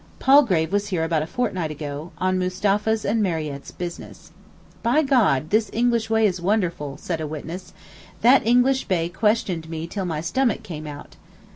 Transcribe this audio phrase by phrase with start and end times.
[0.17, 4.31] Palgrave was here about a fortnight ago, on Mustapha's and Mariette's business.
[4.81, 5.51] 'By God!
[5.51, 7.71] this English way is wonderful,' said a witness,
[8.21, 11.17] 'that English Bey questioned me till my stomach came out.